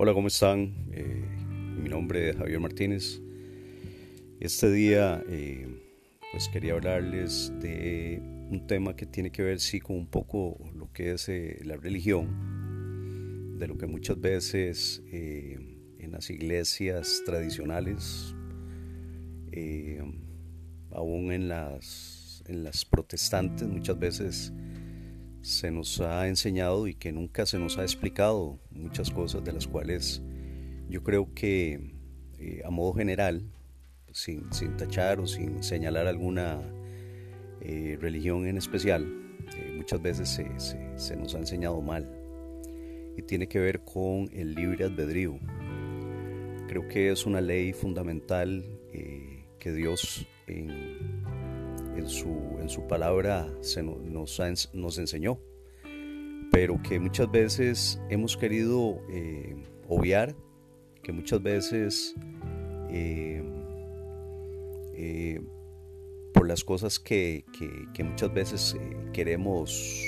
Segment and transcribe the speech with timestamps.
[0.00, 0.72] Hola, ¿cómo están?
[0.92, 1.24] Eh,
[1.82, 3.20] mi nombre es Javier Martínez.
[4.38, 5.66] Este día eh,
[6.30, 10.92] pues quería hablarles de un tema que tiene que ver sí con un poco lo
[10.92, 18.36] que es eh, la religión, de lo que muchas veces en las iglesias tradicionales,
[20.92, 24.52] aún en las, en las protestantes, muchas veces
[25.48, 29.66] se nos ha enseñado y que nunca se nos ha explicado muchas cosas de las
[29.66, 30.20] cuales
[30.90, 31.94] yo creo que
[32.38, 33.42] eh, a modo general,
[34.12, 36.60] sin, tachar o sin señalar alguna
[37.62, 39.06] eh, religión en especial,
[39.56, 40.28] eh, muchas veces
[40.96, 42.06] se, nos ha enseñado mal
[43.16, 45.38] y tiene que ver con el libre albedrío.
[46.68, 48.66] Creo que es una ley fundamental
[49.58, 51.24] que Dios en,
[51.98, 52.28] en su,
[52.60, 54.40] en su palabra se nos,
[54.72, 55.40] nos enseñó,
[56.50, 59.56] pero que muchas veces hemos querido eh,
[59.88, 60.34] obviar,
[61.02, 62.14] que muchas veces
[62.90, 63.42] eh,
[64.94, 65.40] eh,
[66.32, 67.44] por las cosas que,
[67.94, 68.76] que, muchas veces
[69.12, 70.04] queremos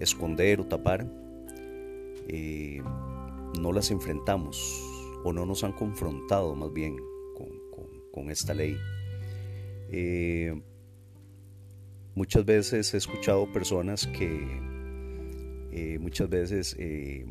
[0.00, 1.06] esconder o tapar,
[3.60, 4.82] no las enfrentamos
[5.24, 6.96] o no nos han confrontado más bien
[7.34, 7.48] con,
[8.10, 8.76] con esta ley.
[12.14, 14.60] Muchas veces he escuchado personas que
[15.72, 17.26] eh, muchas veces eh,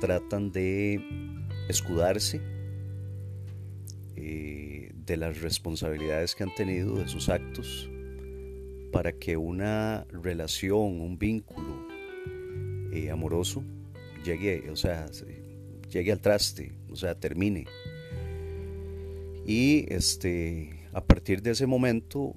[0.00, 0.98] tratan de
[1.68, 2.40] escudarse
[4.16, 7.90] eh, de las responsabilidades que han tenido, de sus actos,
[8.92, 11.86] para que una relación, un vínculo
[13.10, 13.62] amoroso
[14.24, 15.06] llegue, o sea,
[15.90, 17.66] llegue al traste, o sea, termine.
[19.46, 22.36] Y este, a partir de ese momento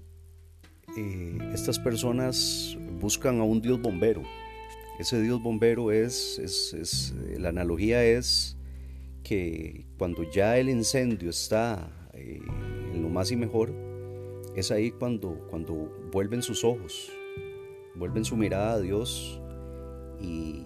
[0.97, 4.23] eh, estas personas buscan a un Dios bombero.
[4.97, 8.57] Ese Dios bombero es, es, eh, la analogía es
[9.23, 12.39] que cuando ya el incendio está eh,
[12.93, 13.73] en lo más y mejor,
[14.55, 15.73] es ahí cuando, cuando
[16.13, 17.11] vuelven sus ojos,
[17.95, 19.41] vuelven su mirada a Dios
[20.21, 20.63] y,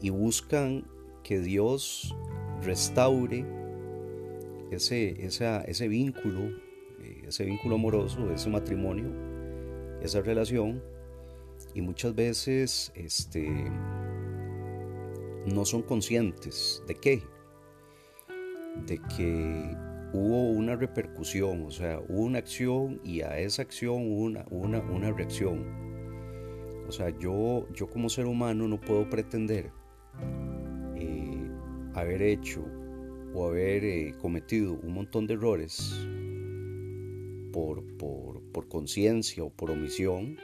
[0.00, 0.86] y buscan
[1.22, 2.16] que Dios
[2.62, 3.44] restaure
[4.70, 6.50] ese, ese vínculo,
[7.26, 9.29] ese vínculo amoroso, ese matrimonio
[10.02, 10.82] esa relación
[11.74, 13.48] y muchas veces este,
[15.46, 17.22] no son conscientes de qué,
[18.86, 19.76] de que
[20.12, 25.12] hubo una repercusión, o sea, hubo una acción y a esa acción una, una, una
[25.12, 25.64] reacción.
[26.88, 29.70] O sea, yo, yo como ser humano no puedo pretender
[30.96, 31.50] eh,
[31.94, 32.64] haber hecho
[33.32, 36.04] o haber eh, cometido un montón de errores
[37.52, 40.38] por, por, conciencia o por omisión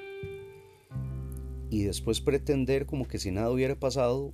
[1.71, 4.33] y después pretender como que si nada hubiera pasado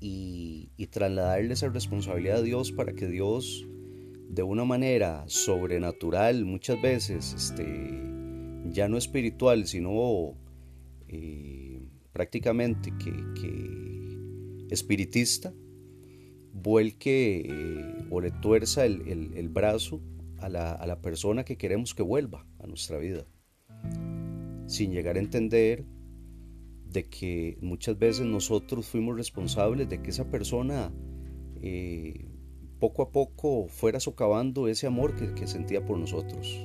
[0.00, 3.66] y, y trasladarle esa responsabilidad a Dios para que Dios
[4.28, 8.02] de una manera sobrenatural muchas veces este,
[8.70, 10.36] ya no espiritual sino
[11.08, 15.54] eh, prácticamente que, que, espiritista
[16.52, 20.00] vuelque eh, o le tuerza el, el, el brazo
[20.38, 23.24] a la, persona que queremos que vuelva nuestra vida,
[24.66, 25.84] sin llegar a entender
[26.92, 30.92] de que muchas veces nosotros fuimos responsables de que esa persona
[31.62, 32.26] eh,
[32.78, 36.58] poco a poco fuera socavando ese amor que, sentía por nosotros.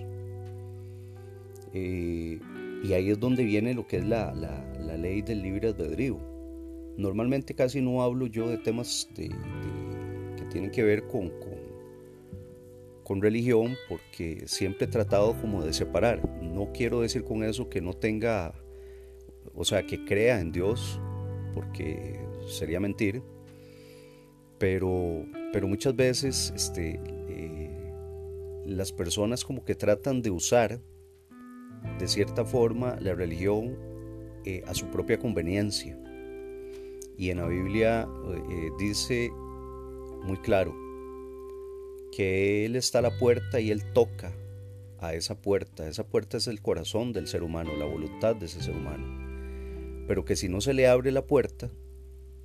[1.73, 2.39] Eh,
[2.83, 4.33] y ahí es donde viene lo que es la,
[4.97, 6.17] ley del libre albedrío.
[6.97, 9.29] Normalmente casi no hablo yo de temas que
[10.51, 11.31] tienen que ver con
[13.19, 16.21] religión porque siempre he tratado como de separar.
[16.41, 18.53] No quiero decir con eso que no tenga,
[19.55, 21.01] o sea, que crea en Dios,
[21.55, 23.23] porque sería mentir,
[24.59, 27.93] pero, pero muchas veces este, eh,
[28.65, 30.79] las personas como que tratan de usar
[31.97, 33.75] de cierta forma la religión
[34.45, 35.97] eh, a su propia conveniencia.
[37.17, 38.07] Y en la Biblia
[38.49, 39.31] eh, dice
[40.23, 40.75] muy claro,
[42.11, 44.33] que Él está a la puerta y Él toca
[44.99, 45.87] a esa puerta.
[45.87, 50.05] Esa puerta es el corazón del ser humano, la voluntad de ese ser humano.
[50.07, 51.69] Pero que si no se le abre la puerta,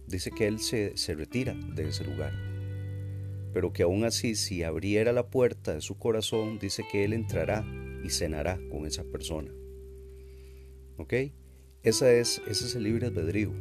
[0.07, 2.33] dice que Él se, retira de ese lugar.
[3.53, 7.65] Pero que aún así, si abriera la puerta de su corazón, dice que Él entrará
[8.05, 9.53] y cenará con esa persona.
[10.97, 11.13] ¿Ok?
[11.83, 13.53] Esa es, ese es el libre albedrío.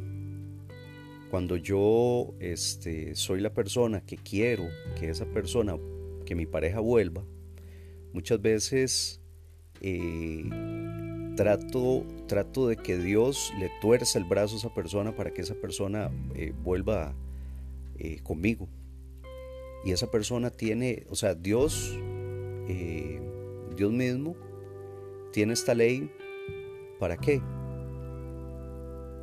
[1.30, 4.68] Cuando yo este, soy la persona que quiero
[4.98, 5.76] que esa persona
[6.26, 7.24] que mi pareja vuelva,
[8.12, 9.22] muchas veces
[9.80, 10.44] eh,
[11.36, 15.54] trato, trato de que Dios le tuerza el brazo a esa persona para que esa
[15.54, 17.14] persona eh, vuelva
[17.98, 18.68] eh, conmigo.
[19.84, 21.96] Y esa persona tiene, o sea, Dios,
[23.76, 24.34] Dios mismo,
[25.32, 26.10] tiene esta ley,
[26.98, 27.40] ¿para qué?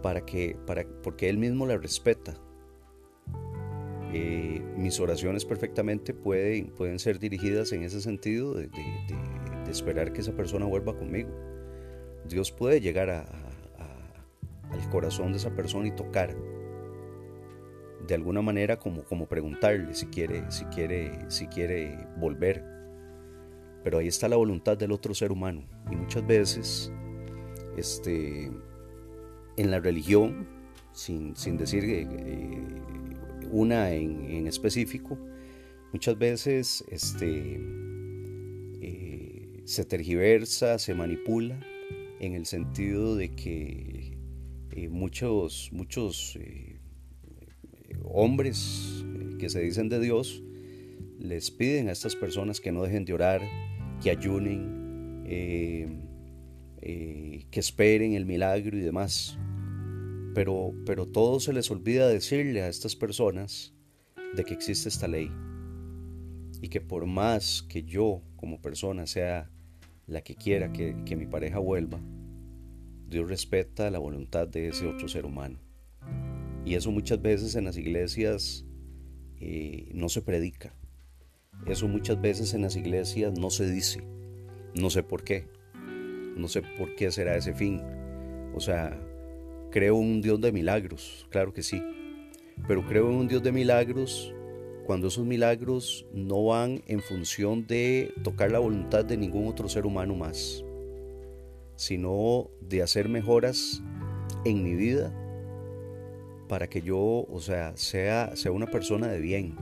[0.02, 2.40] Para que, para, porque Él mismo la respeta.
[4.16, 8.70] Eh, mis oraciones perfectamente pueden, pueden ser dirigidas en ese sentido de,
[9.68, 11.32] esperar que esa persona vuelva conmigo.
[12.30, 16.36] Dios puede llegar al corazón de esa persona y tocar
[18.08, 22.64] de alguna manera como, como preguntarle si quiere, si, quiere, si quiere volver.
[23.84, 25.64] Pero ahí está la voluntad del otro ser humano.
[25.92, 26.92] Y muchas veces,
[27.78, 28.52] este,
[29.58, 30.48] en la religión,
[30.92, 32.08] sin, decir eh,
[33.54, 35.18] una en, específico,
[35.94, 37.62] muchas veces este,
[38.82, 41.60] eh, se tergiversa, se manipula
[42.20, 44.18] en el sentido de que
[44.72, 46.80] eh, muchos, muchos eh,
[48.04, 49.06] hombres
[49.38, 50.42] que se dicen de Dios
[51.20, 53.42] les piden a estas personas que no dejen de orar,
[54.02, 54.82] que ayunen,
[56.82, 59.38] que esperen el milagro y demás.
[60.34, 63.74] Pero, pero todo se les olvida decirle a estas personas
[64.36, 65.32] de que existe esta ley.
[66.62, 69.50] Y que por más que yo como persona sea
[70.08, 72.00] la que quiera que, mi pareja vuelva,
[73.08, 75.60] Dios respeta la voluntad de ese otro ser humano.
[76.66, 78.66] Y eso muchas veces en las iglesias
[79.40, 80.74] eh, no se predica.
[81.68, 84.02] Eso muchas veces en las iglesias no se dice.
[84.76, 85.48] No sé por qué.
[86.36, 87.82] No sé por qué será ese fin.
[88.56, 89.00] O sea,
[89.74, 91.82] Creo en un Dios de milagros, claro que sí.
[92.68, 94.32] Pero creo en un Dios de milagros
[94.86, 99.88] cuando esos milagros no van en función de tocar la voluntad de ningún otro ser
[99.88, 100.64] humano más,
[101.76, 103.82] sino de hacer mejoras
[104.46, 105.12] en mi vida
[106.48, 109.56] para que yo, o sea, sea, sea una persona de bien.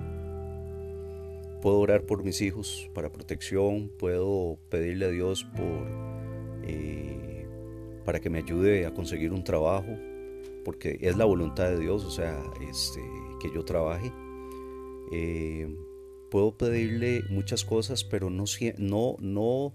[1.62, 6.11] Puedo orar por mis hijos para protección, puedo pedirle a Dios por...
[8.12, 9.98] Para que me ayude a conseguir un trabajo,
[10.66, 13.00] porque es la voluntad de Dios, o sea, este,
[13.40, 14.12] que yo trabaje.
[15.14, 15.74] Eh,
[16.30, 18.44] puedo pedirle muchas cosas, pero no,
[18.80, 19.74] no, no,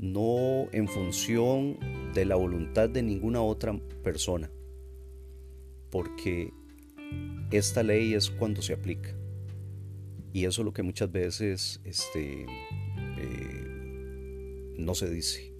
[0.00, 1.78] no en función
[2.12, 4.50] de la voluntad de ninguna otra persona,
[5.88, 6.52] porque
[7.52, 9.14] esta ley es cuando se aplica.
[10.32, 12.44] Y eso es lo que muchas veces este,
[13.18, 15.51] eh, no se dice.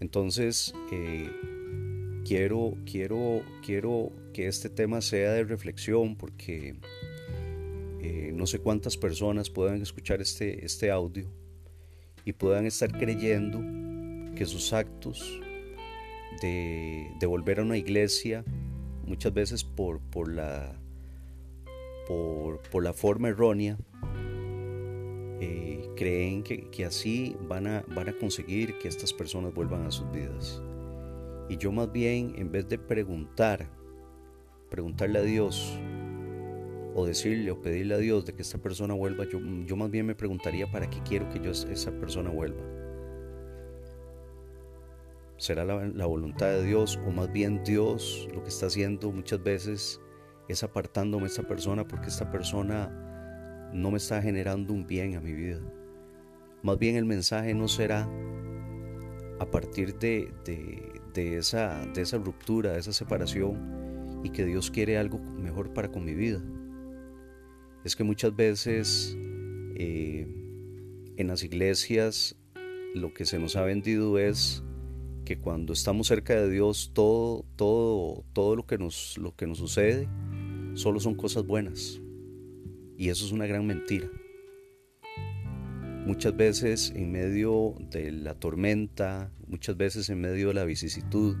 [0.00, 1.30] Entonces, eh,
[2.24, 6.76] quiero, quiero, quiero que este tema sea de reflexión porque
[8.00, 11.28] eh, no sé cuántas personas puedan escuchar este, este audio
[12.24, 13.60] y puedan estar creyendo
[14.36, 15.40] que sus actos
[16.40, 18.44] de, volver a una iglesia,
[19.04, 20.78] muchas veces por, por, la,
[22.06, 23.78] por, por la forma errónea,
[25.40, 30.10] eh, creen que, así van a, van a conseguir que estas personas vuelvan a sus
[30.10, 30.62] vidas.
[31.48, 33.70] Y yo más bien, en vez de preguntar,
[34.68, 35.78] preguntarle a Dios,
[36.94, 40.06] o decirle o pedirle a Dios de que esta persona vuelva, yo, yo más bien
[40.06, 42.62] me preguntaría para qué quiero que yo, esa persona vuelva.
[45.36, 49.40] ¿Será la, la voluntad de Dios o más bien Dios lo que está haciendo muchas
[49.40, 50.00] veces
[50.48, 53.17] es apartándome a esta persona porque esta persona
[53.72, 55.60] no me está generando un bien a mi vida.
[56.62, 58.08] Más bien el mensaje no será
[59.38, 60.32] a partir de,
[61.14, 66.04] esa, de esa ruptura, de esa separación y que Dios quiere algo mejor para con
[66.04, 66.42] mi vida.
[67.84, 69.16] Es que muchas veces
[69.76, 70.26] eh,
[71.16, 72.36] en las iglesias
[72.94, 74.64] lo que se nos ha vendido es
[75.24, 79.58] que cuando estamos cerca de Dios todo, todo, todo lo que nos, lo que nos
[79.58, 80.08] sucede
[80.74, 82.00] solo son cosas buenas.
[82.98, 84.10] Y eso es una gran mentira.
[86.04, 91.36] Muchas veces en medio de la tormenta, muchas veces en medio de la vicisitud,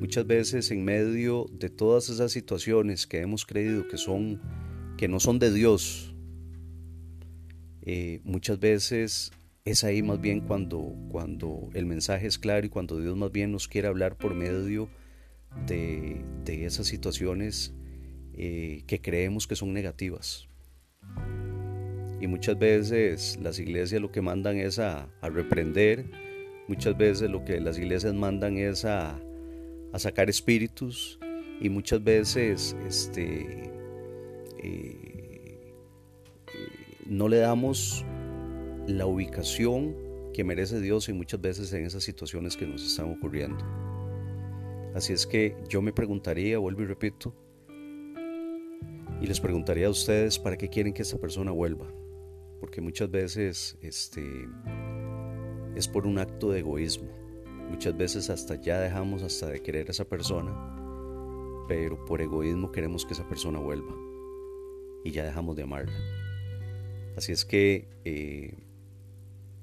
[0.00, 4.40] muchas veces en medio de todas esas situaciones que hemos creído que son
[4.98, 6.14] que no son de Dios,
[7.82, 9.30] eh, muchas veces
[9.64, 13.52] es ahí más bien cuando, cuando el mensaje es claro y cuando Dios más bien
[13.52, 14.88] nos quiere hablar por medio
[15.66, 17.72] de, esas situaciones
[18.34, 20.48] eh, que creemos que son negativas.
[22.22, 26.04] Y muchas veces las iglesias lo que mandan es a, reprender,
[26.68, 29.20] muchas veces lo que las iglesias mandan es a,
[29.96, 31.18] sacar espíritus
[31.60, 33.72] y muchas veces este,
[34.62, 35.72] eh,
[37.06, 38.04] no le damos
[38.86, 39.96] la ubicación
[40.32, 43.64] que merece Dios y muchas veces en esas situaciones que nos están ocurriendo.
[44.94, 47.34] Así es que yo me preguntaría, vuelvo y repito,
[49.20, 52.01] Y les preguntaría a ustedes para qué quieren que esa persona vuelva.
[52.62, 54.48] Porque muchas veces este,
[55.74, 57.10] es por un acto de egoísmo.
[57.68, 63.04] Muchas veces hasta ya dejamos hasta de querer a esa persona, pero por egoísmo queremos
[63.04, 63.92] que esa persona vuelva
[65.02, 65.92] y ya dejamos de amarla.
[67.16, 68.56] Así es que eh,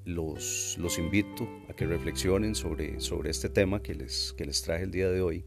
[0.04, 4.84] los, los, invito a que reflexionen sobre, sobre este tema que les, que les traje
[4.84, 5.46] el día de hoy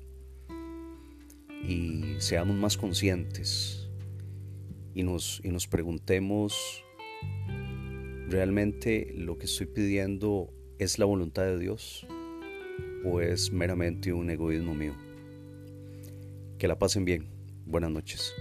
[1.62, 3.88] y seamos más conscientes
[4.96, 6.83] y nos, y nos preguntemos,
[8.30, 12.08] ¿realmente lo que estoy pidiendo es la voluntad de Dios
[13.06, 14.94] o es meramente un egoísmo mío?
[16.58, 17.28] Que la pasen bien.
[17.66, 18.34] Buenas noches.